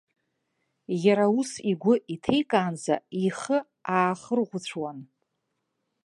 Иара 1.05 1.25
ус 1.39 1.51
игәы 1.71 1.93
иҭеикаанӡа, 2.13 2.95
ихы 3.25 3.57
аахырӷәыцәуан! 3.95 4.99